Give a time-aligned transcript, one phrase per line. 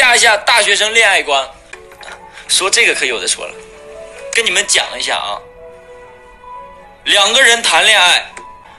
[0.00, 1.46] 价一下大学生恋爱观。
[2.48, 3.54] 说这个可有的说了，
[4.32, 5.36] 跟你们讲一下啊。
[7.04, 8.32] 两个人谈恋爱，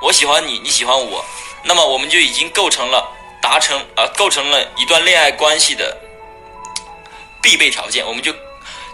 [0.00, 1.22] 我喜欢你，你喜欢我，
[1.64, 3.06] 那么我们就已经构成了
[3.42, 5.94] 达成啊，构成了一段恋爱关系的
[7.42, 8.06] 必备条件。
[8.06, 8.32] 我们就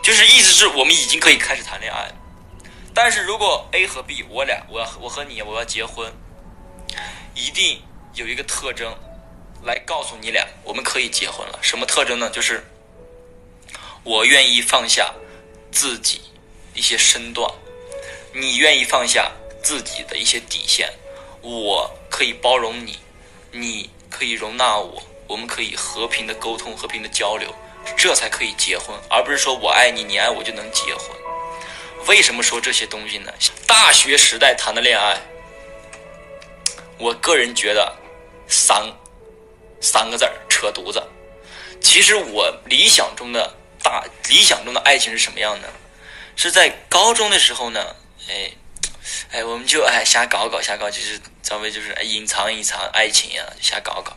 [0.03, 2.11] 就是意思是我们已经可以开始谈恋爱。
[2.93, 6.13] 但是如果 A 和 B，我俩我要我和你我要结婚，
[7.37, 7.81] 一定
[8.15, 8.93] 有一个特征
[9.69, 11.59] 来告诉你俩我们可以结婚了。
[11.61, 12.31] 什么特征呢？
[12.31, 12.65] 就是
[14.03, 15.15] 我愿意放下
[15.71, 16.23] 自己
[16.73, 17.53] 一些身段，
[18.33, 19.31] 你愿意放下
[19.63, 20.91] 自己的一些底线，
[21.43, 22.99] 我可以包容你，
[23.53, 27.55] 你可以容纳我，我们可以和平的沟通、和平的交流，
[27.95, 31.15] 这才可以结婚，而不是说我爱你，你爱我就能结婚。
[32.07, 33.31] 为什么说这些东西呢？
[33.67, 35.21] 大学时代谈的恋爱，
[36.97, 37.95] 我个人觉得
[38.47, 38.83] 三
[39.81, 41.03] 三个字儿扯犊子。
[41.81, 45.69] 其实我理想中的大理想中的爱情是什么样的？
[46.37, 47.97] 是在高中的时候呢，
[48.29, 48.51] 哎
[49.33, 54.17] 哎，我们就哎瞎搞搞瞎搞，就是稍微就是哎隐藏隐藏爱情呀，瞎搞搞。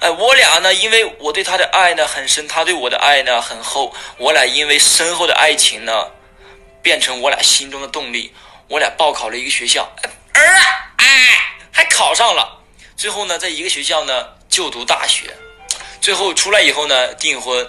[0.00, 6.10] 哎，我俩呢，因为我对他的爱呢很深，他对我的爱呢很厚，我俩因为深厚的爱情呢。
[6.80, 8.32] 变成我俩心中的动力。
[8.68, 9.82] 我俩报考了一个学校，
[10.32, 10.62] 儿啊，
[10.96, 12.62] 哎，还考上了。
[12.96, 15.32] 最后呢，在一个学校呢就读大学。
[16.00, 17.64] 最后出来以后呢，订婚。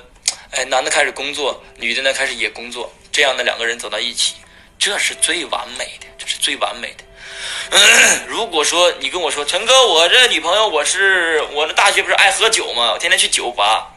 [0.49, 2.91] 哎，男的开始工作，女的呢开始也工作。
[3.11, 4.33] 这样的两个人走到一起，
[4.79, 7.03] 这是最完美的，这是最完美的。
[8.25, 12.93] 如果说你跟我说，陈哥，我这女朋友，我是我的大学不是爱喝酒吗？
[12.93, 13.93] 我天天去酒吧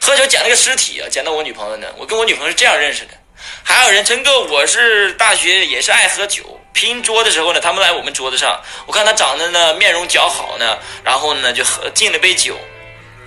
[0.00, 1.88] 喝酒，捡了个尸体啊，捡到我女朋友呢。
[1.98, 3.14] 我跟我女朋友是这样认识的。
[3.62, 12.58] 还有人，陈哥，我是大学也是爱喝酒，拼桌的时候呢，他们来我们桌子上，我看他长得呢面容姣好呢，然后呢就喝敬了杯酒，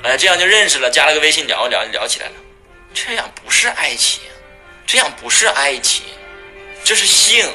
[0.04, 2.34] 哎，这样就认识了，加了个微信聊聊聊起来了。
[2.94, 4.22] 这样不是爱情，
[4.86, 6.04] 这样不是爱情，
[6.84, 7.50] 这是性，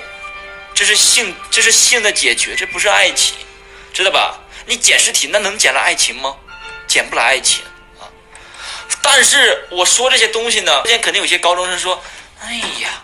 [0.74, 3.36] 这是性，这是性的解决，这不是爱情，
[3.92, 4.38] 知道吧？
[4.66, 6.34] 你捡尸体那能捡来爱情吗？
[6.86, 7.62] 捡不来爱情
[8.00, 8.08] 啊！
[9.02, 12.02] 但是我说这些东西呢，之前肯定有些高中生说。
[12.40, 13.02] 哎呀，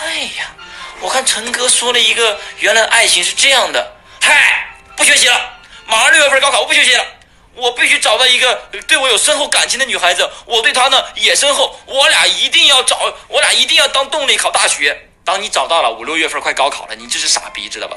[0.00, 0.54] 哎呀，
[1.00, 3.96] 我看陈哥说了一个，原来爱情是这样的。
[4.20, 7.06] 嗨，不学习了，马上六月份高考，我不学习了，
[7.54, 8.54] 我必须找到一个
[8.86, 15.08] 对我有深厚感情的女孩子，我对她呢也深厚，我俩一定要找，我俩一定要当动力考大学。
[15.24, 17.96] 当你找到了，五六月份快高考了，你这是傻逼，知道吧？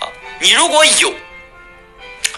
[0.00, 0.08] 啊，
[0.40, 1.14] 你如果有，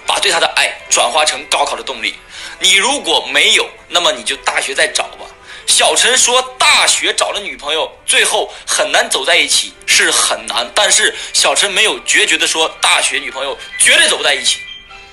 [0.06, 2.12] 把对她的爱转化成高考的动力；
[2.58, 5.24] 你如果没有，那么你就大学再找吧。
[5.66, 10.68] 小陈说：“大学找了女朋友，最后很难走在一起，是很难。
[10.74, 14.58] 但是小陈没有决绝的说，大学女朋友绝对走不在一起，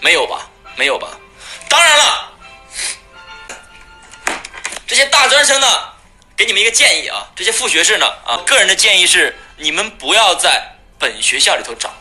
[0.01, 0.49] 没有吧？
[0.75, 1.09] 没有吧？
[1.69, 2.31] 当然了，
[4.87, 5.67] 这些大专生呢，
[6.35, 11.93] 给你们一个建议啊，这些副学士呢，啊，个人的建议是，你们不要在本学校里头找，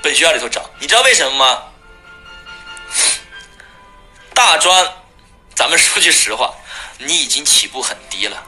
[0.00, 1.62] 本学校里头找，你知道为什么吗？
[4.32, 4.90] 大专，
[5.54, 6.54] 咱们说句实话。”
[7.04, 8.40] 你已经起步很低了，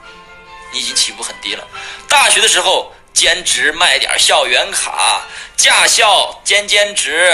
[0.74, 1.64] 你已经起步很低了。
[2.08, 5.22] 大学的时候兼职卖点校园卡，
[5.56, 7.32] 驾校兼兼职，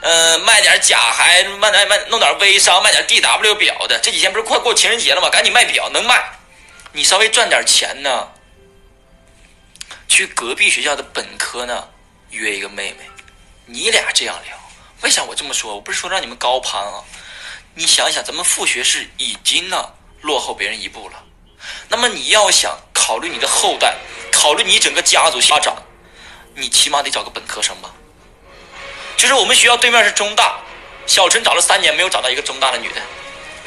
[0.00, 3.98] 嗯，卖点假还卖卖卖弄点微商，卖点 D W 表的。
[4.00, 5.28] 这几天不是快过情人节了吗？
[5.28, 6.24] 赶紧卖表，能卖，
[6.92, 8.28] 你稍微赚点钱呢，
[10.06, 11.88] 去隔壁学校的本科呢
[12.30, 13.00] 约一个妹妹，
[13.66, 14.56] 你俩这样聊。
[15.02, 15.74] 为啥我这么说？
[15.74, 17.02] 我不是说让你们高攀啊，
[17.74, 19.94] 你想想，咱们副学士已经呢。
[20.20, 21.22] 落后别人一步了，
[21.88, 23.96] 那么你要想考虑你的后代，
[24.30, 25.74] 考虑你整个家族发展，
[26.54, 27.90] 你起码得找个本科生吧。
[29.16, 30.58] 就是我们学校对面是中大，
[31.06, 33.00] 小陈找了三年没有找到一个中大的女的，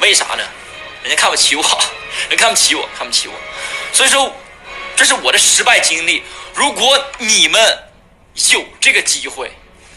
[0.00, 0.42] 为啥呢？
[1.02, 1.62] 人家看不起我，
[2.28, 3.34] 人看不起我，看不起我。
[3.92, 4.34] 所以说，
[4.96, 6.22] 这是我的失败经历。
[6.54, 7.78] 如果你们
[8.50, 9.50] 有这个机会，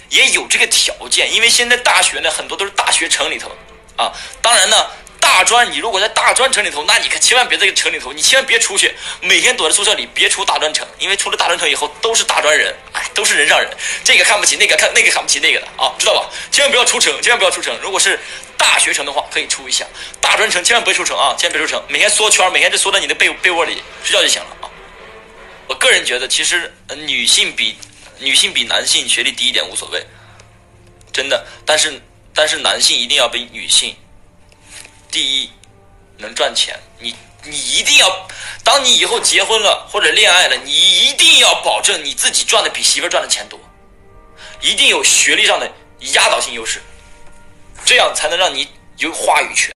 [0.10, 3.52] 也有这个条件，因为现在大学呢很多都是大学城里头
[3.98, 4.12] 啊，
[4.42, 4.88] 当然呢。
[5.36, 13.70] 大专，你如果在大专城里头，那你可千万别在城里头，你千万别出去，每天躲在宿舍里，别出大专城，因为出了大专城以后都是大专人，哎，都是人上人，
[14.02, 16.30] 这个看不起那个，看那个看不起那个的啊，知道吧？
[16.54, 17.78] 千万不要出城，千万不要出城。
[17.82, 18.18] 如果是
[18.56, 19.86] 大学城的话，可以出一下；
[20.22, 24.72] 大专城千万别出城啊，千万别出城，每天缩圈，每天就缩在你的被被窝里睡觉就行了啊。
[25.68, 26.74] 我个人觉得，其实
[27.06, 27.78] 女性比
[28.20, 30.02] 女性比男性学历低一点无所谓，
[31.12, 32.02] 真的，但是
[32.34, 33.94] 但是男性一定要比女性。
[35.16, 35.50] 第一，
[36.18, 37.16] 能赚钱，你
[37.46, 38.28] 你一定要，
[38.66, 43.58] 当你以后结婚了或者恋爱了，你一定要保证你自己赚的比媳妇赚的钱多，
[44.60, 45.72] 一定有学历上的
[46.14, 46.82] 压倒性优势，
[47.86, 48.68] 这样才能让你
[48.98, 49.74] 有话语权。